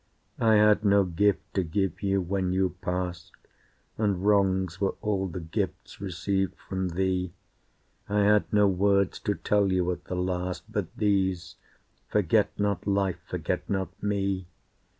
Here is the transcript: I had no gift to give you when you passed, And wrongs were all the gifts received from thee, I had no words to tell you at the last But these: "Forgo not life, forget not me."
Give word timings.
I 0.39 0.55
had 0.55 0.83
no 0.83 1.03
gift 1.03 1.53
to 1.53 1.61
give 1.63 2.01
you 2.01 2.21
when 2.21 2.51
you 2.51 2.71
passed, 2.81 3.33
And 3.99 4.25
wrongs 4.25 4.81
were 4.81 4.95
all 4.99 5.27
the 5.27 5.39
gifts 5.39 6.01
received 6.01 6.55
from 6.57 6.89
thee, 6.89 7.33
I 8.09 8.21
had 8.21 8.51
no 8.51 8.67
words 8.67 9.19
to 9.19 9.35
tell 9.35 9.71
you 9.71 9.91
at 9.91 10.05
the 10.05 10.15
last 10.15 10.63
But 10.67 10.87
these: 10.97 11.55
"Forgo 12.07 12.45
not 12.57 12.87
life, 12.87 13.19
forget 13.27 13.69
not 13.69 13.89
me." 14.01 14.47